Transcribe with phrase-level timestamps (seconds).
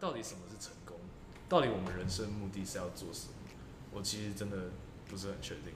[0.00, 0.96] 到底什么是成功？
[1.48, 3.32] 到底我们人生目的是要做什么？
[3.90, 4.56] 我其实真的
[5.08, 5.72] 不是很确定。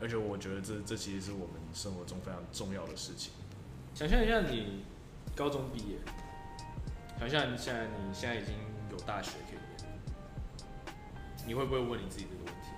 [0.00, 3.32] 而且我觉得这这其实是我们生活中非常重要的事情。
[3.94, 4.84] 想象一下，你
[5.34, 5.98] 高中毕业，
[7.18, 8.54] 想象一下你现在已经
[8.90, 9.98] 有大学可以念，
[11.46, 12.70] 你会不会问你自己这个问题？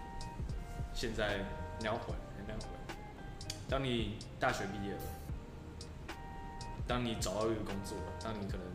[0.95, 1.45] 现在
[1.79, 2.15] 你要回，
[2.47, 2.67] 你要回。
[3.69, 5.03] 当你大学毕业了，
[6.87, 8.67] 当你找到一个工作，当你可能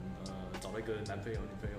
[0.75, 1.79] 找到一个男朋友、女朋友，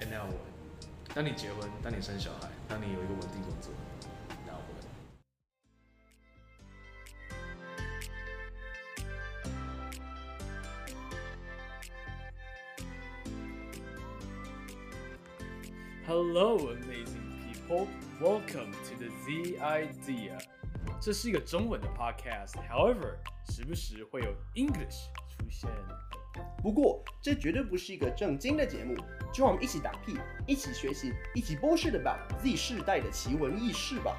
[0.00, 1.14] and now what？
[1.14, 3.72] 当你结婚，当你生小孩，当你有一个稳定工作。
[16.06, 17.88] Hello, amazing people.
[18.20, 20.38] Welcome to the Z Idea.
[21.00, 22.52] 这是一个中文的 podcast.
[22.70, 23.16] However，
[23.50, 25.68] 时不时会有 English 出现。
[26.61, 28.95] 不过，这绝对不是一个正经的节目。
[29.33, 34.17] 就让我们一起打屁，一起学习，一起 bullshit about Z 世代的奇闻异事吧。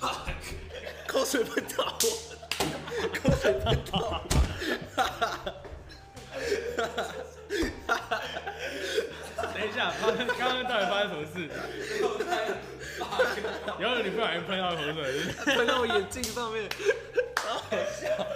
[0.00, 0.32] Fuck，
[1.06, 2.04] 口水喷到我，
[3.14, 4.20] 口水喷到我。
[9.54, 11.48] 等一下，发生刚刚到底发生什么事？
[13.78, 16.68] 然后你不小心喷到口水，喷到我眼镜上面，
[17.54, 18.26] 好笑。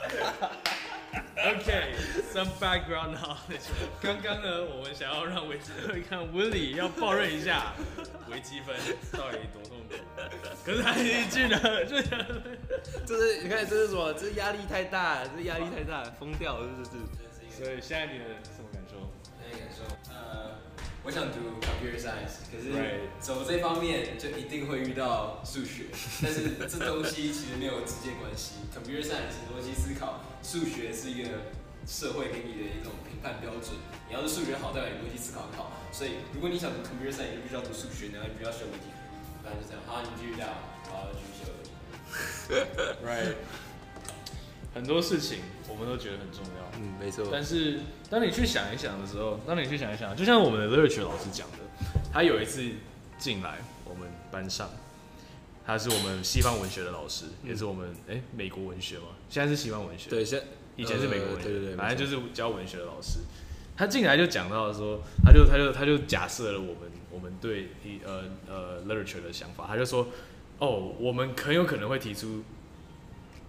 [1.36, 3.68] OK，some、background knowledge。
[4.00, 5.72] 刚刚呢，我们想要让微积
[6.08, 7.74] 看 Willie 要抱怨一下
[8.30, 8.74] 微积分
[9.12, 9.94] 到底多痛苦。
[10.64, 12.00] 可是他一句呢，就
[13.04, 14.12] 这是你看这是什么？
[14.14, 16.90] 这压力太大，这压力太大，疯掉了，是不是？
[17.50, 18.96] 所以现在你的什么感受？
[19.38, 20.56] 现在感受，呃，
[21.04, 22.72] 我想读 computer science，可是
[23.20, 25.84] 走这方面就一定会遇到数学，
[26.22, 28.64] 但是这东西其实没有直接关系。
[28.72, 31.28] computer science 逻辑思考，数学是一个
[31.86, 33.76] 社会给你的一种评判标准。
[34.08, 35.72] 你要是数学好，代表你逻辑思考很好。
[35.92, 38.96] 所以如果你想读 computer science，你就必须要读数学，然后你必须要学微积分。
[39.44, 40.48] 反正就这样，好，你继续讲，
[40.88, 41.68] 好，继续学微积
[42.48, 42.56] 分。
[43.04, 43.36] Right，
[44.74, 46.78] 很多事情我们都觉得很重要。
[46.78, 47.28] 嗯，没错。
[47.30, 47.80] 但是
[48.10, 51.58] 当你去想一想的时候，当你去想一想，就像我们的 literature 老师讲的，
[52.12, 52.62] 他有一次
[53.16, 54.68] 进来我们班上，
[55.64, 60.10] 他是我们西方文学的老师，嗯、也是我们哎、欸、美国文学嘛，现在是西方文学。
[60.10, 60.42] 对，现
[60.76, 63.20] 以前是美国文学，呃、对对对，反正就是教文学的老师。
[63.76, 67.68] 他进来就讲到说，他就他就他就假设了我们我们对
[68.04, 70.08] 呃呃 literature 的想法，他就说，
[70.58, 72.44] 哦，我们很有可能会提出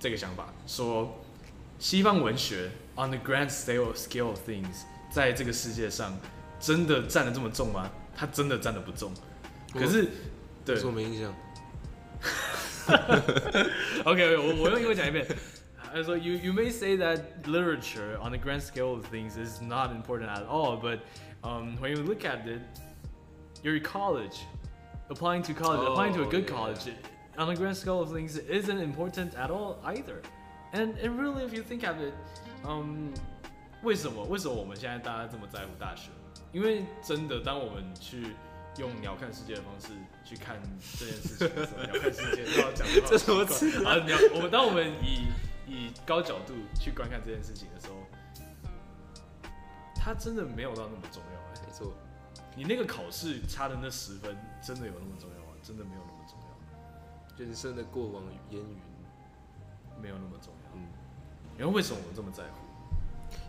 [0.04, 1.18] 这个想法，说
[1.78, 2.70] 西方文学。
[2.96, 6.18] On the grand scale scale of things，在这个世界上，
[6.58, 7.90] 真的占得这么重吗？
[8.14, 9.10] 它真的占得不重。
[9.72, 10.06] 可是，
[10.66, 11.34] 对，我没印象。
[14.04, 15.26] OK，我我用英文讲一遍。
[15.94, 20.44] 他说，You you may say that literature on the grand scale of things is not important at
[20.44, 20.98] all, but
[21.42, 22.60] um, when you look at it,
[23.62, 24.40] your college,
[25.08, 26.92] applying to college, oh, applying to a good college, yeah.
[27.37, 30.21] On the grand scale of things isn't important at all either.
[30.73, 32.13] And and really, if you think of it.
[32.65, 33.13] um,，
[33.83, 34.23] 为什么？
[34.25, 36.09] 为什么我们现在大家这么在乎大学？
[36.51, 38.35] 因为真的，当我们去
[38.77, 39.89] 用鸟看世界的方式
[40.23, 40.59] 去看
[40.97, 43.95] 这件事情的时候，鸟看世界都要讲这什么词啊？
[44.05, 45.27] 鸟，我们当我们以
[45.67, 47.95] 以高角度去观看这件事情的时候，
[49.95, 51.35] 它真的没有到那么重要。
[51.65, 51.93] 没错，
[52.55, 55.51] 你那个考试差的那十分，真的有那么重要吗？
[55.61, 56.44] 真的没有那么重要。
[57.37, 58.77] 人生的过往与烟云，
[60.01, 60.75] 没有那么重要。
[60.75, 60.87] 嗯
[61.57, 62.59] 然后为什么我们这么在乎？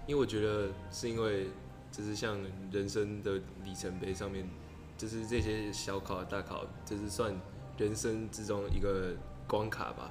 [0.07, 1.49] 因为我觉得是因为，
[1.91, 2.39] 就是像
[2.71, 4.49] 人生的里程碑上面，
[4.97, 7.35] 就是这些小考大考，就是算
[7.77, 9.13] 人生之中一个
[9.49, 10.11] 关卡吧。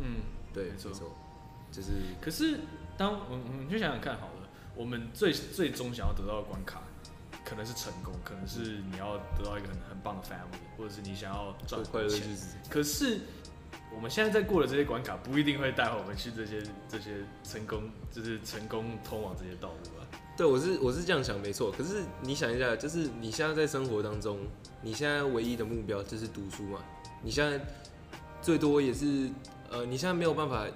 [0.00, 0.22] 嗯，
[0.54, 1.12] 对，没错，
[1.70, 1.92] 就是。
[2.18, 2.60] 可是
[2.96, 6.82] 当我们就想想看好了，我们最最终想要得到的关卡，
[7.54, 12.56] 可能是成功，可能是你要得到一个很很棒的 family，或者是你想要赚快乐的日子。
[12.68, 13.20] 可是。
[13.94, 17.12] 我们现在在过的这些关卡，不一定会带我们去这些这些
[17.44, 20.18] 成功，就是成功通往这些道路吧？
[20.36, 21.70] 对，我是我是这样想，没错。
[21.70, 24.38] 可是你想一下，就是你现在在生活当中，
[24.82, 26.80] 你现在唯一的目标就是读书嘛？
[27.22, 27.64] 你现在
[28.42, 29.30] 最多也是，
[29.70, 30.66] 呃，你现在没有办法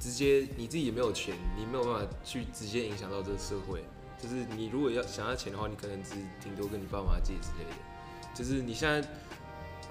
[0.00, 3.84] 直接，你自己也没有钱，你没有办法去直接影响到这个社会。
[4.22, 7.76] 就是你如果要想要钱的话，你可能只顶多跟你爸妈借之类的。
[8.32, 9.06] 就是你现在。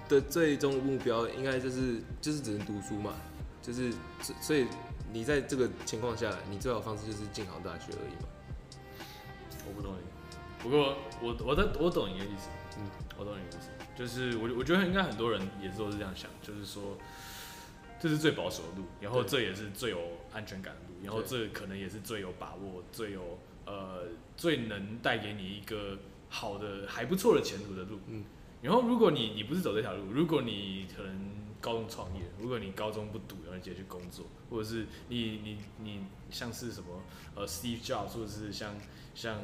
[0.10, 3.14] 的最终目标应该就是就是只能读书嘛，
[3.62, 3.94] 就是
[4.42, 4.68] 所以
[5.14, 8.28] 你在这个情况下，你最好的方式就是进好大学而已嘛。
[9.66, 10.04] 我不懂你，
[10.62, 16.98] 不过我我的我懂你的意思，嗯，我懂你的意思，就是我我觉得应该很多人也都是这样想，就是说
[17.98, 19.98] 这是最保守的路，然后这也是最有
[20.34, 24.04] 安全感的路，然后这可能也是最有把握、最有呃
[24.36, 25.98] 最能带给你一个
[26.30, 28.00] 好的还不错的前途的路。
[28.08, 28.24] 嗯，
[28.62, 36.00] 然后如果你你不是走这条路，如果你可能高中创业，如果你高中不读，然后直接去工作，或者是你你你
[36.32, 36.88] 像是什么
[37.36, 38.74] 呃 Steve Jobs，或者是像
[39.14, 39.40] 像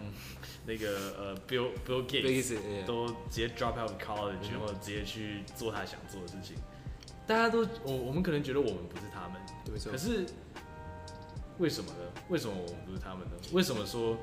[0.66, 6.56] 那个呃 Bill Bill Gates，都直接 drop out of college，然后直接去做他想做的事情。
[7.28, 9.42] 大家都我我们可能觉得我们不是他们。
[9.92, 10.25] 可是
[11.59, 12.00] 为什么呢？
[12.30, 13.33] 为什么我们不是他们呢？
[13.51, 14.18] 为什么说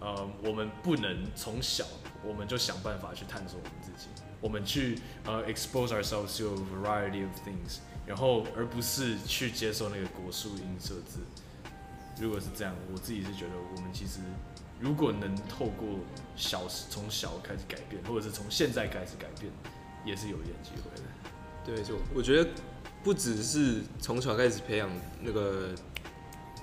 [0.00, 1.84] 呃我们不能从小
[2.24, 4.08] 我们就想办法去探索我们自己，
[4.40, 11.20] 我们去呃 expose ourselves to a variety of things，然后而不是去接受那个国术音设置。
[12.20, 14.20] 如果是这样，我自己是觉得我们其实
[14.80, 16.00] 如果能透过
[16.34, 19.52] 小从小开始改变，或者是从现在开始改变，
[20.04, 21.02] 也是有一点机会的。
[21.64, 22.50] 对，就我觉得
[23.04, 24.88] 不只是从小开始培养
[25.20, 25.74] 那个，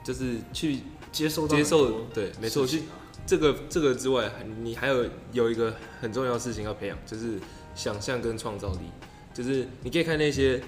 [0.03, 0.79] 就是去
[1.11, 2.83] 接受接受，对，没错，去
[3.25, 7.39] 这个这个之外，你还有有一个很重要的事情要培养，就是
[7.73, 8.91] 想象跟创造力。
[9.33, 10.61] 就是你可以看那些，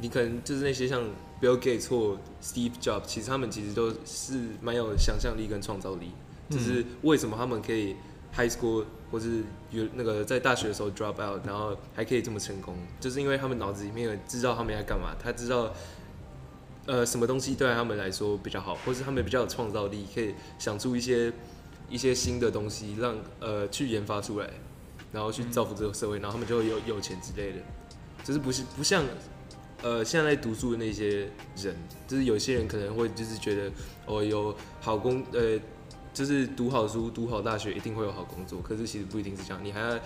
[0.00, 1.02] 你可能就是那些像
[1.40, 6.10] Bill Gates 或 Steve Jobs，其实他们其实都是蛮有想象力跟创造力。
[6.48, 7.96] 就是为什么他们可以
[8.34, 8.84] High School。
[9.10, 9.42] 或是
[9.72, 15.74] 有那个在大学的时候 drop out，然后还可以这么成功，就是因为他们脑子里面有知道他们要干嘛，他知道
[16.90, 21.32] 呃什么东西对他们来说比较好，或是他们比较有创造力，可以想出一些
[21.88, 24.50] 一些新的东西让，让呃去研发出来，
[25.12, 27.58] 然后去造福这个社会，然后他们就会有有钱之类的，
[28.24, 29.04] 就是不是不像
[29.82, 31.76] 呃现在在读书的那些人，
[32.08, 33.70] 就是有些人可能会就是觉得
[34.06, 35.60] 哦有好工呃。
[36.12, 38.60] 就是读好书、读好大学，一定会有好工作。
[38.60, 39.96] 可是其实不一定是这样，你还要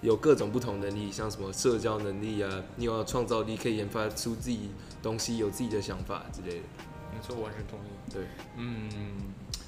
[0.00, 4.70] 有各种不同能力，像什么社交能力啊，你有创造力，可以研发出自己
[5.02, 6.64] 东西，有自己的想法之类的。
[7.12, 8.12] 没错，完全同意。
[8.12, 8.22] 对，
[8.56, 8.88] 嗯，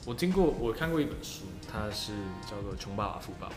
[0.04, 2.12] 我听过，我看过一本书，它是
[2.48, 3.54] 叫做《穷爸爸富爸爸》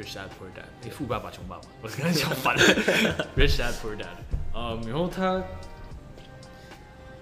[0.00, 0.66] ，Rich Dad Poor Dad。
[0.84, 2.62] 哎，富爸爸穷爸爸，我刚才讲反了，
[3.36, 4.06] Rich Dad Poor Dad。
[4.54, 5.42] 嗯，然后他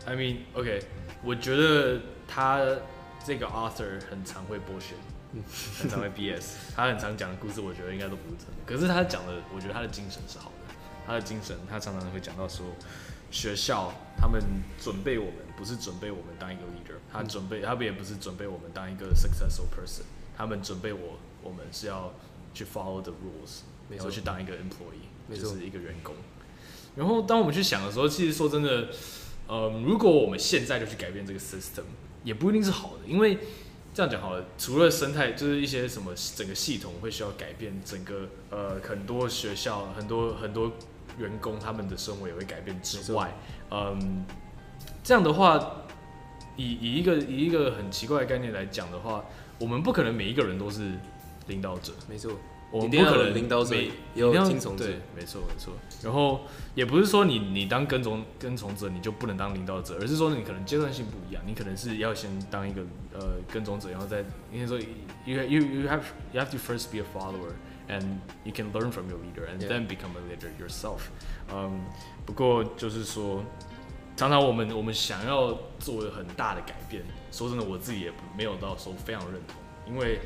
[0.06, 0.82] ，I mean OK，
[1.24, 2.64] 我觉得他。
[3.22, 4.94] 这个 author 很常会剥削，
[5.78, 8.54] 很常会 BS，他很常讲的故事，我觉得应该都不是真的。
[8.64, 10.74] 可是他讲的，我觉得他的精神是好的。
[11.06, 12.64] 他的精神，他常常会讲到说，
[13.30, 14.42] 学校他们
[14.80, 20.02] 准备我们，不是准备我们当一个 leader，他准备，他们也不是准备我们当一个 successful person，
[20.36, 22.12] 他们准备我，我们是要
[22.52, 26.14] 去 follow the rules，然后去当一个 employee，就是一个员工。
[26.96, 28.88] 然后当我们去想的时候，其实说真的，
[29.48, 31.84] 嗯，如果我们现在就去改变这个 system。
[32.22, 33.38] 也不一定是好的，因为
[33.94, 40.72] 这样讲好了，除了生态，就是一些什么整个系统会需要改变，整个呃很多学校很多很多
[41.18, 43.34] 员工他们的生活也会改变之外，
[43.70, 44.24] 嗯，
[45.02, 45.84] 这样的话，
[46.56, 49.24] 以以一个以一个很奇怪的概念来讲的话，
[49.58, 50.92] 我们不可能每一个人都是
[51.46, 52.32] 领导者，没错。
[52.72, 55.74] 我们不可能领导者，也有听从者，对，没错没错。
[56.04, 56.42] 然后
[56.76, 62.82] 也不是说你你当跟从跟从者你就不能当领导者，而是说你可能阶段性不一样，你可能是要先当一个
[63.12, 64.20] 呃跟从者，然后再
[64.52, 67.50] 应该说 you you you have you have to first be a follower
[67.90, 68.04] and
[68.44, 71.00] you can learn from your leader and then become a leader yourself。
[71.52, 71.80] 嗯，
[72.24, 73.42] 不过就是说，
[74.16, 77.02] 常常我们我们想要做很大的改变，
[77.32, 79.56] 说真的，我自己也没有到说非常认同，
[79.92, 80.20] 因为。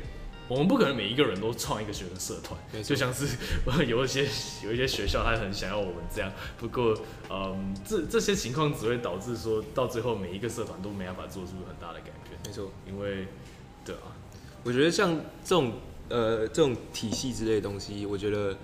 [0.47, 3.25] 我们不可能每一个人都创一个学生社团，就像是
[3.87, 4.27] 有一些
[4.63, 6.31] 有一些学校，他很想要我们这样。
[6.59, 6.95] 不过，
[7.31, 12.39] 嗯，这这些情况只会导致说到最后每一个社团都没办法做出很大的改变。
[12.45, 13.25] 没错，因为，
[13.83, 14.13] 对啊，
[14.63, 15.73] 我觉得像这种
[16.09, 18.55] 呃这种体系之类的东西，我觉得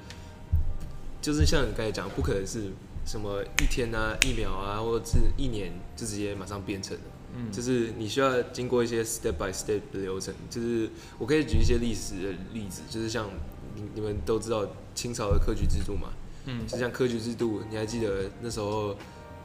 [1.21, 2.71] 就是像你刚才讲，不可能是
[3.05, 7.03] 什么一天啊、一秒啊，或者是一年就直接马上变成的。
[7.33, 10.33] 嗯，就是你需要经过一些 step by step 的流程。
[10.49, 13.29] 就是我可以举一些历史的例子，就是像
[13.73, 16.09] 你你们都知道清朝的科举制度嘛，
[16.45, 18.95] 嗯，就像科举制度，你还记得那时候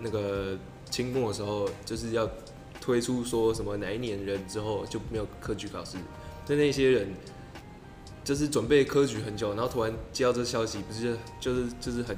[0.01, 0.59] 那个
[0.91, 2.29] 清末的时候，就是要
[2.81, 5.97] 推出说什么哪一年人之后就没有科举考试，
[6.49, 7.09] 那那些人
[8.27, 12.15] 就是准备科举很久，然后突然接到这消息，不是就是就是很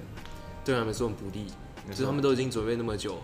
[0.64, 1.46] 对他们说很不利，
[1.88, 3.16] 就是他们都已经准备那么久，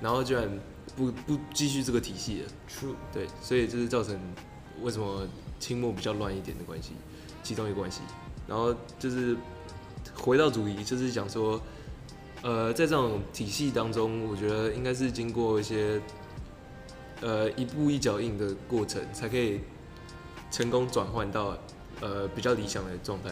[0.00, 0.48] 然后居然。
[0.96, 4.18] 不不继续这个体系了，True，对，所以就是造成
[4.82, 5.28] 为什么
[5.60, 6.90] 清末比较乱一点的关系，
[7.40, 8.00] 其中一个关系。
[8.48, 9.36] 然后就是
[10.12, 11.60] 回到主题，就是讲说，
[12.42, 16.00] 呃，在这种体系当中，我觉得应该是经过一些
[17.20, 19.60] 呃一步一脚印的过程，才可以
[20.50, 21.56] 成功转换到
[22.01, 23.29] 呃比较理想的状态。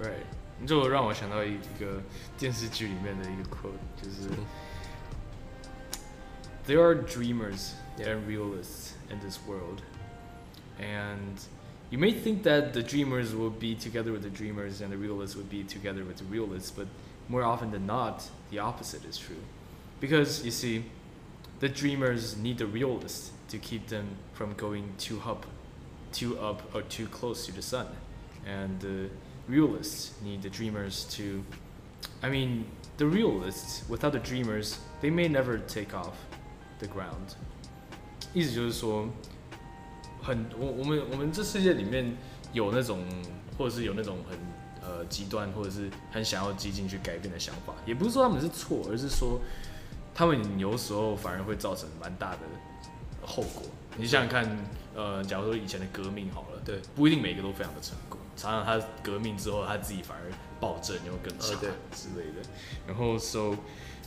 [0.00, 0.24] Right，
[0.60, 2.00] 你就让我想到一个
[2.38, 4.28] 电视剧里面的一个 quote，就是。
[6.66, 9.80] there are dreamers and realists in this world,
[10.78, 11.40] and
[11.90, 15.34] you may think that the dreamers will be together with the dreamers and the realists
[15.34, 16.86] would be together with the realists, but
[17.26, 19.42] more often than not, the opposite is true.
[19.98, 20.84] Because you see,
[21.60, 25.46] the dreamers need the realists to keep them from going too up,
[26.12, 27.86] too up or too close to the sun,
[28.46, 29.08] and the
[29.48, 31.42] realists need the dreamers to.
[32.22, 32.64] I mean,
[32.96, 36.14] the realists without the dreamers, they may never take off
[36.78, 37.36] the ground.
[38.34, 39.08] 意思就是说，
[40.22, 42.16] 很我我们我们这世界里面
[42.52, 43.04] 有那种，
[43.56, 44.38] 或者是有那种很
[44.82, 49.40] 呃极端，或者是很想要激进去改变的想法，也不是说他们是错，而是说
[50.14, 52.38] 他们有时候反而会造成蛮大的
[53.24, 53.62] 后果。
[53.97, 54.57] 你想想看，
[54.95, 61.55] 呃，假如说以前的革命好了，对，不一定每个都非常的成功，常常他革命之后他自己反而暴政又更差
[61.91, 62.47] 之类的。
[62.87, 63.55] 然后，so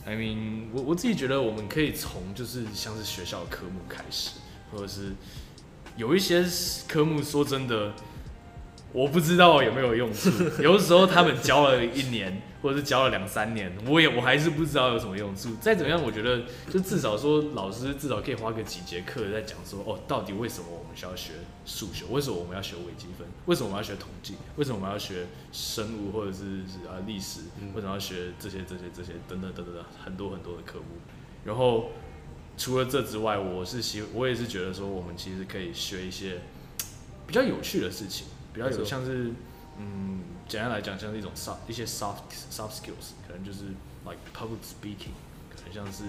[0.05, 4.31] I mean，我我自己觉得我们可以从就是像是学校的科目开始，
[4.71, 5.13] 或者是
[5.95, 6.45] 有一些
[6.87, 7.93] 科目，说真的。
[8.97, 15.55] 我不知道有没有用处， 有的时候他们教了一年，或者是教了两三年，我也我还是不知道有什么用处。
[15.61, 22.05] 再怎么样，我觉得就至少说老师至少可以花个几节课在讲说，哦，到底为什么我们需要学数学？
[22.09, 23.27] 为什么我们要学微积分？
[23.45, 24.33] 为什么我们要学统计？
[24.55, 27.41] 为什么我们要学生物或者是啊历史？
[27.75, 30.97] 为什么要学这些这些这些等等等等很多很多的科目？
[31.45, 31.91] 然后
[32.57, 36.41] 除了这之外，我是希我也是觉得说，我们其实可以学一些
[37.27, 38.25] 比较有趣的事情。
[38.57, 39.31] 比较有像是，
[39.77, 43.65] 嗯，简单来讲，像是一种 soft 一些 soft soft skills，可能就是
[44.03, 45.13] like public speaking，
[45.47, 46.05] 可能像是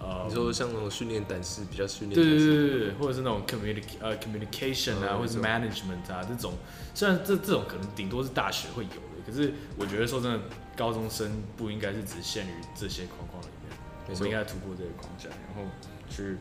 [0.00, 6.54] 呃，你说像那种训练胆识，比较训练，对对对对对，或者是那种 communic 呃 communication 啊，或者是 management 啊这种，
[6.92, 10.40] 虽然这这种可能顶多是大学会有的，可是我觉得说真的，
[10.76, 13.78] 高中生不应该是只限于这些框框里面，
[14.08, 15.70] 我们应该突破这个框架，然后
[16.10, 16.36] 去。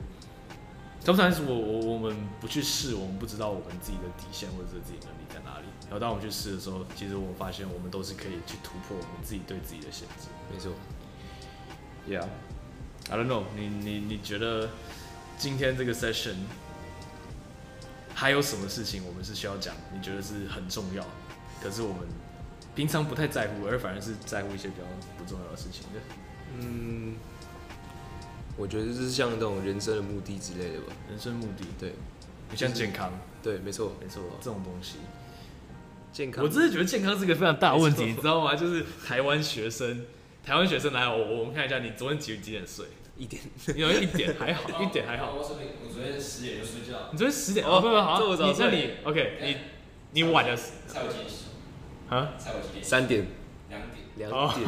[1.03, 5.20] 通常是我我我们不去试，我们不知道我们自己的底线或者是自己能力在哪里。
[5.91, 10.29] 然后当我们去试的时候，其实我发现我们都是可以去突破我们自己对自己的限制。
[10.49, 10.71] 没错。
[12.07, 13.67] Yeah，I don't know 你。
[13.67, 14.69] 你你你觉得
[15.37, 16.35] 今天这个 session
[18.15, 19.75] 还有什么事情我们是需要讲？
[19.93, 21.05] 你觉得是很重要，
[21.61, 22.07] 可是我们
[22.73, 24.83] 平常不太在乎，而反而是在乎一些比较
[25.17, 25.99] 不重要的事情的？
[26.57, 27.15] 嗯。
[28.57, 30.93] 我觉得就是像这种人生的目的之类的吧。
[31.09, 31.95] 人生目的，对，
[32.53, 34.97] 像健康，对，没错，没错，这种东西，
[36.11, 38.55] 健康，我真的觉得健康是一个非常大的问题，你知道吗？
[38.55, 40.05] 就是台湾学生，
[40.45, 42.85] 台湾学生来，我我们看一下，你昨天几几点睡？
[43.17, 43.41] 一点，
[43.75, 45.33] 有一点还好，一点还好。
[45.37, 47.09] 我昨天我昨天十点就睡觉。
[47.11, 47.65] 你昨天十点？
[47.65, 49.57] 哦，不不好，你这里 OK，你
[50.11, 50.55] 你晚了。
[50.87, 51.27] 猜我几点？
[52.09, 52.33] 啊？
[52.39, 52.83] 才有几点？
[52.83, 53.27] 三点。
[53.69, 54.01] 两点。
[54.15, 54.65] 两点。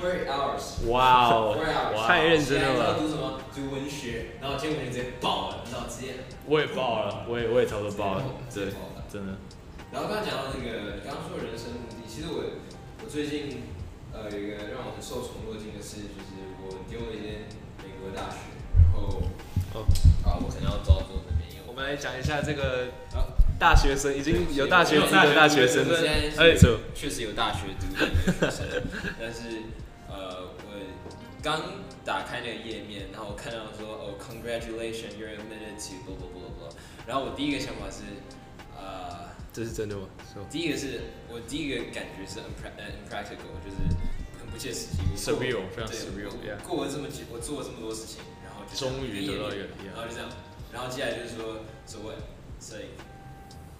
[0.00, 1.58] Four hours，哇哦，
[2.06, 2.84] 太认真了吧？
[2.90, 3.40] 要读什么？
[3.52, 6.14] 读文学，然后结果你直接爆了，你知道直接。
[6.46, 8.66] 我也爆了，我也我也差不多爆了，对，
[9.12, 9.34] 真的。
[9.92, 12.44] 然后刚刚讲到那个，你刚刚说人生目的，其实我
[13.02, 13.62] 我最近
[14.12, 16.30] 呃有一个让我很受宠若惊的事，就是
[16.62, 17.50] 我丢了一间
[17.82, 19.22] 美国的大学，然后
[19.74, 19.86] 哦，
[20.24, 25.84] 啊，我可能要照做这边，我们来讲一下这个啊大学生已经有大学资格的大学生，
[26.38, 26.54] 哎，
[26.94, 28.82] 确实有大学读的学生，
[29.18, 29.62] 但是。
[31.42, 31.58] 刚
[32.04, 36.70] 打开那个页面，然后我看到说哦，Congratulations, you're admitted to blah blah blah blah。
[37.06, 38.02] 然后我第一个想法是，
[38.76, 39.19] 呃，
[39.52, 40.08] 这是真的吗？
[40.50, 43.76] 第一个是我第一个感觉是 impractical，就是
[44.38, 45.02] 很不切实际。
[45.16, 46.30] Surreal，非常 surreal。
[46.66, 50.30] 过了这么久，我做了这么多事情，然后终于得到一个，然后就这样，
[50.72, 52.14] 然后接下来就是说，所谓，
[52.58, 52.94] 所以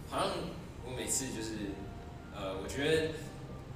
[0.09, 0.31] 好像
[0.85, 1.73] 我每次就是，
[2.35, 3.13] 呃，我觉得。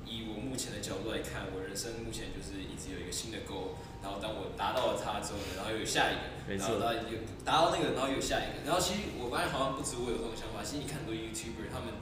[0.07, 3.73] 以我目前的角度来看，我人生目前就是一直有一个新的 goal，
[4.05, 11.97] 然后当我达到了它之后呢，然后又有下一个，然后到有达到那个，然后又有下一个，然后其实我发现好像不止我有这种想法，其实你看很多 YouTuber 他们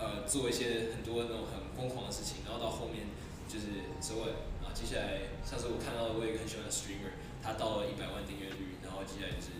[0.00, 3.04] 呃做一些很多那种很疯狂的事情，然后到后面
[3.44, 4.32] 就是所谓
[4.64, 9.52] 啊，接下来上次我看到的，我有一个很喜欢的 streamer，他到了一百万订阅率，然后接下来就是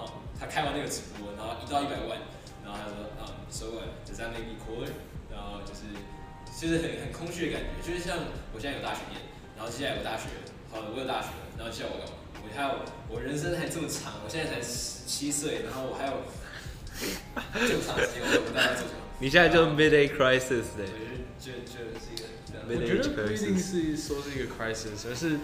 [0.00, 2.24] 好，他开完那个直播，然后一到一百万，
[2.64, 4.96] 然后他说啊，so what，does that make me cooler？
[5.28, 5.92] 然后就是。
[6.56, 8.16] 就是很很空虚的感觉，就是像
[8.54, 9.20] 我现在有大学念，
[9.58, 10.24] 然后接下来有大学，
[10.70, 12.14] 好了，我有大学了，然后接下来我干嘛？
[12.42, 16.22] 我还有我人生还这么长，我现在才十七岁，然后我还有
[17.54, 19.00] 这么长时间，我不知道要做什么。
[19.18, 20.84] 你现在就 midday crisis 的，
[21.38, 22.24] 就就就是一个。
[22.68, 25.38] 我觉得不一定是说是一个 crisis，而是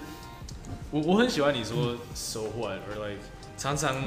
[0.91, 3.23] 我我很喜欢你说 so what or like
[3.57, 4.03] 常常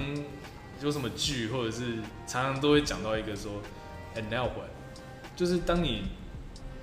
[0.82, 1.96] 有什么剧，或者是
[2.28, 3.62] 常常都会讲到一个说
[4.16, 4.70] and now what，
[5.36, 6.04] 就是当你。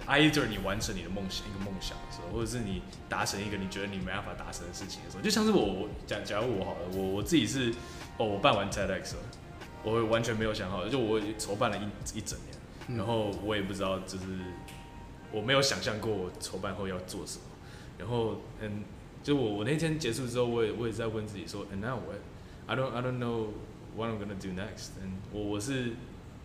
[0.08, 7.72] Either 你完成你的梦想一个梦想的时候，或者是你达成一个你觉得你没办法达成的事情的时候，就像是我我假假如我好了，我我自己是
[8.18, 9.20] 哦，我办完 TEDx 了，
[9.84, 14.24] 我完全没有想好，就我筹办了一一整年，然后我也不知道就是
[15.30, 17.44] 我没有想象过我筹办后要做什么，
[17.98, 18.84] 然后嗯，
[19.22, 22.18] 就我我那天结束之后，我也我也在问自己说，And now what?
[22.66, 23.48] I don't I don't know
[23.96, 24.90] what I'm gonna do next。
[25.02, 25.92] 嗯，我我是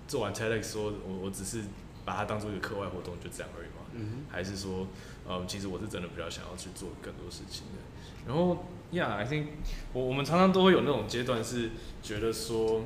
[0.08, 1.64] 做完 TEDx 说，我我只是。
[2.08, 3.84] 把它当做一个课外活动，就这样而已嘛？
[3.92, 4.88] 嗯、还是说，
[5.28, 7.84] 嗯，其实我是真的比较想要去做更多事情的。
[8.26, 9.48] 然后，Yeah，I think
[9.92, 11.72] 我我们常常都会有那种阶段，是
[12.02, 12.82] 觉得说，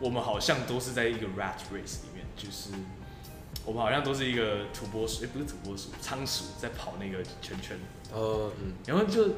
[0.00, 2.70] 我们好像都是在一个 rat race 里面，就是
[3.66, 7.76] 我们好像都是一个土拨鼠，哎、欸，不是土拨鼠，仓鼠在跑那个圈圈。
[8.14, 8.72] 哦，嗯。
[8.86, 9.28] 然后就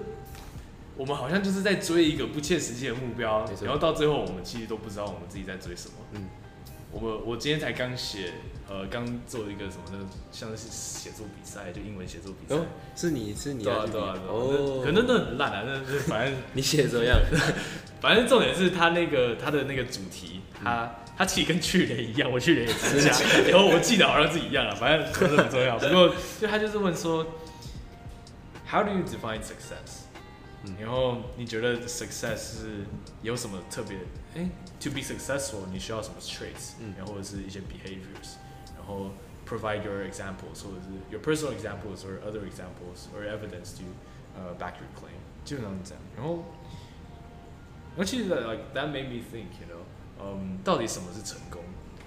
[0.96, 5.94] 我们好像就是在追一个不切实际的目标，然后到最后我们其实都不知道我们自己在追什么。
[6.12, 6.28] 嗯。
[7.00, 8.32] 我我今天才刚写，
[8.68, 9.98] 呃，刚做一个什么的，
[10.32, 12.58] 像是写作比赛，就英文写作比赛。
[12.58, 13.84] 哦，是你是你啊？
[13.84, 14.24] 对啊，对啊，对啊。
[14.28, 17.18] 哦，可能都很烂啊，那那反正 你写的怎么样？
[18.00, 23.10] 反正重点是他那个他的那个主题，他他其实跟去年一样，我去年也参加，
[23.50, 25.76] 然后我记得好像是一样啊，反正不是很重要。
[25.78, 27.26] 不过就他就是问说
[28.70, 30.04] ，How do you define success？
[30.80, 32.84] 然后你觉得 success 是
[33.22, 33.98] 有什么特别？
[34.35, 34.49] 哎，
[34.79, 36.73] to be successful 你需要什么 traits？
[36.79, 38.35] 嗯，然后或者是一些 behaviors，
[38.77, 39.11] 然后
[39.47, 43.83] provide your examples 或者是 your personal examples or other examples or evidence to
[44.35, 46.03] 呃 back your claim，基本上是这样。
[46.15, 46.45] 然后，
[47.97, 49.83] 而且 like that made me think，you know，
[50.21, 51.61] 嗯，到底什么是成功？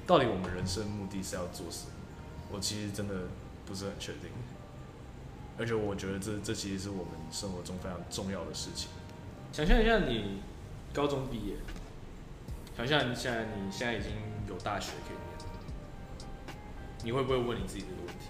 [0.06, 1.92] 到底我们人生目的是要做什么？
[2.52, 3.14] 我其实真的
[3.66, 4.30] 不是很确定。
[5.56, 8.88] 而且我觉得这这其实是我们生活中非常重要的事情。
[9.52, 10.40] 想象一下，你
[10.92, 11.54] 高中毕业，
[12.79, 14.13] 想象现在你现在已经
[14.47, 15.43] 有大学可以念了，
[17.03, 18.29] 你会不会问你自己这个问题？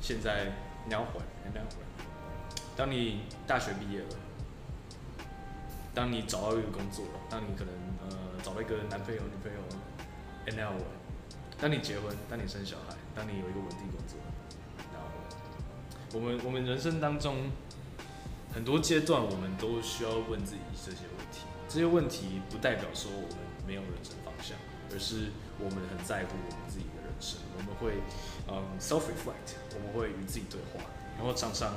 [0.00, 0.52] 现在
[0.86, 1.88] 你要回来，你要回来
[2.76, 4.06] 当你大学毕业了，
[5.92, 9.58] 当你找到一个工作了，当你可能呃找到一个男朋友女朋友
[10.46, 10.86] ，and now what？
[11.60, 14.16] 当你结婚，当你生小孩，当你有一个稳定工作。
[14.94, 15.08] 然后
[16.14, 17.50] 我们我们人生当中
[18.52, 21.46] 很多阶段，我们都需要问自己这些问题。
[21.68, 24.58] 这些问题不代表说我们没有人生方向，
[24.92, 27.38] 而是我们很在乎我们自己的人生。
[27.56, 28.02] 我们会
[28.48, 30.84] 嗯 self reflect，我们会与自己对话。
[31.16, 31.76] 然后常常，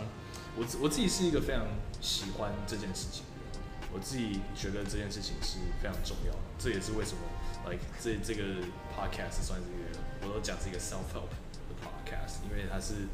[0.58, 1.64] 我我自己是一个非常
[2.02, 3.62] 喜欢这件事情的人，
[3.94, 6.40] 我自己觉得这件事情是非常重要的。
[6.58, 7.22] 这也是为什么
[7.70, 8.66] like 这这个
[8.98, 11.30] podcast 算是一个，我都讲是一个 self help
[11.70, 13.06] 的 podcast，因为它是。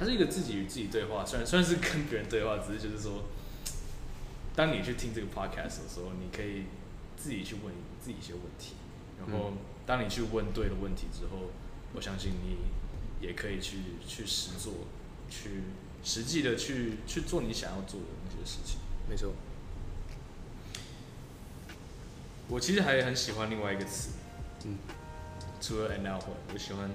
[0.00, 3.24] 它是一个自己与自己对话，虽然虽然是跟别人对话，只是就是说，
[4.56, 6.64] 当你去听这个 podcast 的时候，你可以
[7.18, 8.72] 自己去问自己一些问题，
[9.18, 9.52] 然后
[9.84, 11.50] 当你去问对了问题之后，
[11.92, 12.56] 我相信你
[13.20, 13.76] 也可以去
[14.08, 14.72] 去实做，
[15.28, 15.64] 去
[16.02, 18.78] 实际的去去做你想要做的那些事情。
[19.06, 19.34] 没错。
[22.48, 24.12] 我其实还很喜欢另外一个词，
[24.64, 24.78] 嗯，
[25.60, 26.18] 除了 and now
[26.54, 26.88] 我喜欢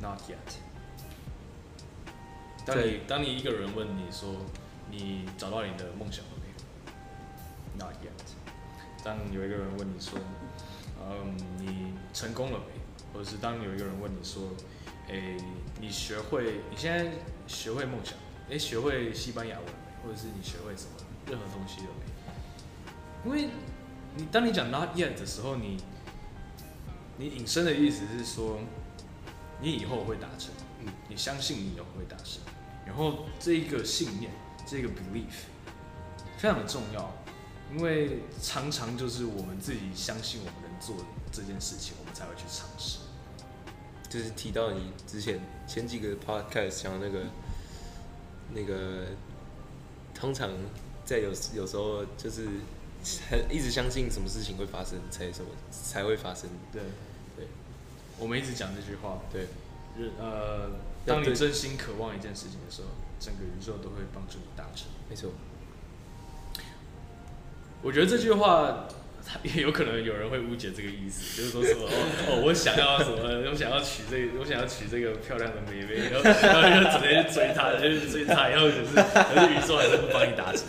[0.00, 0.67] not yet。
[2.68, 4.34] 当你当你一个人问你说，
[4.90, 8.10] 你找到你的梦想了没有？Not yet。
[9.02, 10.18] 当有一个人问你说，
[11.00, 12.64] 嗯，你成功了没？
[13.14, 14.50] 或者是当有一个人问你说，
[15.08, 15.38] 诶，
[15.80, 17.10] 你学会你现在
[17.46, 18.18] 学会梦想，
[18.50, 19.72] 诶，学会西班牙文没？
[20.04, 20.90] 或者是你学会什么
[21.26, 21.86] 任何东西了
[23.24, 23.30] 没？
[23.30, 23.50] 因为
[24.14, 25.78] 你当你讲 Not yet 的时候，你
[27.16, 28.60] 你引申的意思是说，
[29.60, 32.40] 你以后会达成，嗯，你相信你以后会达成。
[32.86, 34.30] 然后这一个信念，
[34.66, 35.46] 这个 belief
[36.38, 37.12] 非常的重要，
[37.74, 40.96] 因为常常就是我们自己相信我们能做
[41.30, 43.00] 这件事情，我们才会去尝试。
[44.08, 47.26] 就是提到你之前前几个 podcast 讲的那个
[48.54, 49.08] 那个，
[50.14, 50.48] 通常
[51.04, 52.48] 在有有时候就是
[53.28, 56.48] 很一直相信什么事情会发生，才什么才会发生。
[56.72, 56.90] 对对，
[58.18, 59.20] 我们一直讲这句话。
[59.32, 59.46] 对，
[60.18, 60.70] 呃。
[61.06, 64.88] 当你真心渴望一件事情的时候，整个宇宙都会帮助你达成。
[65.08, 65.30] 没错，
[67.80, 68.86] 我觉得这句话，
[69.42, 71.88] 也有可能有人会误解这个意思，就是说什么 哦
[72.28, 73.16] 哦，我想要什么，
[73.48, 80.66] 我想要娶这个，我想要娶这个漂亮的妹妹，然后 然后就直接去追她，就追她，然后可是可是宇宙还是不帮你达成。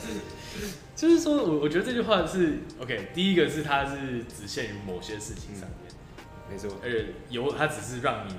[0.96, 5.89] 就是说我我觉得这句话是 OK，第一个是它是只限于某些事情上面，
[6.50, 8.34] 没错，而且有它只是让你。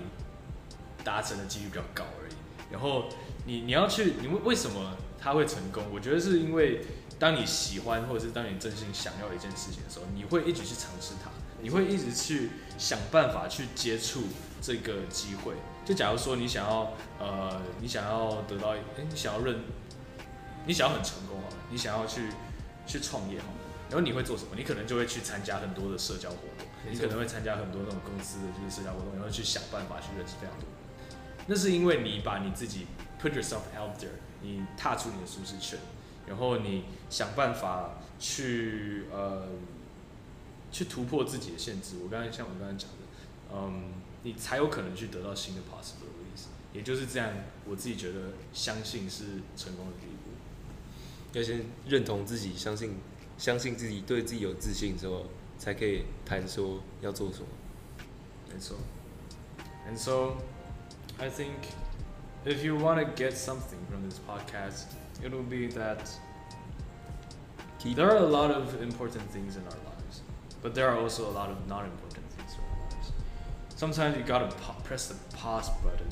[1.03, 2.33] 达成的几率比较高而已。
[2.71, 3.09] 然后
[3.47, 5.83] 你你要去，你为为什么他会成功？
[5.91, 6.85] 我觉得是因为
[7.19, 11.31] 当你喜欢或者是当你真心想要一件事情的时候，你会一直去尝试它，
[11.63, 14.25] 你会一直去想办法去接触
[14.61, 15.55] 这个机会。
[15.87, 19.59] 就假如说你想要，呃，你想要得到，诶，你想要认，
[20.67, 22.29] 你想要很成功啊，你想要去
[22.87, 23.47] 去创业哈，
[23.89, 24.51] 然后你会做什么？
[24.55, 26.50] 你可能就会去参加很多的社交活动，
[26.89, 30.79] 你可能会参加很多那种公司的就是社交活动，然后去想办法去认识非常多人。
[31.47, 32.87] 那是因为你把你自己
[33.21, 34.09] put yourself out there，
[34.41, 35.79] 你踏出你的舒适圈。
[36.27, 39.49] 然后你想办法去呃
[40.71, 41.97] 去突破自己的限制。
[42.05, 42.97] 我刚才像我刚才讲的，
[43.53, 46.45] 嗯，你才有可能去得到新的 possibilities。
[46.73, 47.33] 也就是这样，
[47.65, 49.25] 我自己觉得相信是
[49.57, 50.31] 成功的第一步。
[51.33, 52.95] 要先认同自己，相信
[53.37, 55.27] 相信自己，对自己有自信之后，
[55.60, 57.48] 才可以谈说要做什么。
[58.54, 58.78] 没错。
[59.90, 60.38] And so
[61.18, 61.70] I think
[62.46, 64.86] if you want to get something from this podcast.
[65.24, 66.12] It will be that
[67.96, 70.20] there are a lot of important things in our lives,
[70.62, 73.14] but there are also a lot of not important things in our lives.
[73.78, 76.10] Sometimes you gotta press the pause button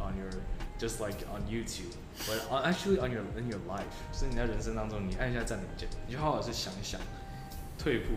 [0.00, 0.30] on your,
[0.78, 1.94] just like on YouTube,
[2.26, 3.84] but on, actually on your in your life.
[4.10, 6.98] 所以你在人生当中，你按一下暂停键，你就好好去想一想，
[7.76, 8.14] 退一步，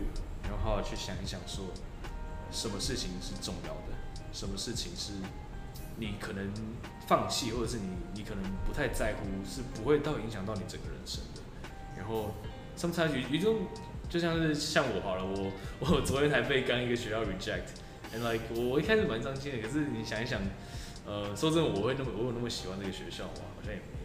[0.49, 1.65] 然后好好去想一想，说
[2.51, 3.95] 什么事情是重要的，
[4.31, 5.13] 什么事情是。
[5.97, 6.51] 你可能
[7.07, 11.39] 放弃，或者是你你可能不太在乎，是不会到影响到你整个人生的。
[11.95, 12.35] 然后
[12.77, 13.61] ，sometimes you you do，
[14.09, 19.65] 就像是像我好了，我 我昨天才被刚一个学校 reject，and like 我一开始蛮伤心的。
[19.65, 20.41] 可是你想一想，
[21.05, 23.47] 呃，说真的，我会那么我有那么喜欢这个学校吗？
[23.55, 24.04] 好像也没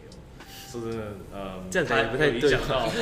[0.71, 1.03] 说真的，
[1.33, 2.97] 呃，这样讲也不太影响到，只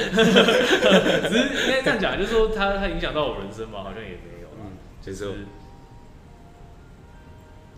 [1.30, 4.48] 是应该这样讲，就是说它它影响到我人生嘛，好像也没有。
[4.58, 5.46] 嗯，就是。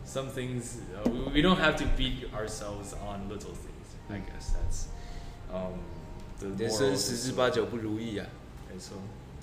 [0.04, 3.96] Some things uh, we, we don't have to beat ourselves on little things.
[4.10, 4.90] I guess that's
[5.50, 5.80] um
[6.38, 8.28] the 人生十之八九不如意啊，
[8.70, 8.98] 没错，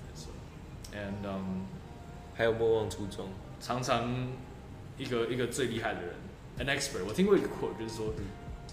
[0.04, 0.30] 没错。
[0.92, 1.64] And um
[2.34, 3.30] 还有莫忘初衷。
[3.62, 4.28] 常常
[4.98, 6.16] 一个一个最厉害的人
[6.58, 7.02] ，an expert。
[7.08, 8.12] 我听过一个 quote，就是说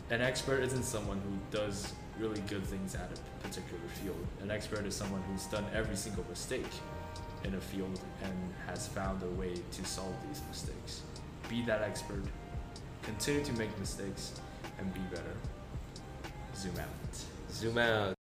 [0.10, 4.26] ，an expert isn't someone who does really good things at a particular field.
[4.42, 6.66] An expert is someone who's done every single mistake
[7.44, 8.34] in a field and
[8.68, 11.02] has found a way to solve these mistakes.
[11.50, 12.24] Be that expert.
[13.04, 14.40] Continue to make mistakes
[14.80, 15.36] and be better.
[16.56, 17.52] Zoom out.
[17.52, 18.15] Zoom out.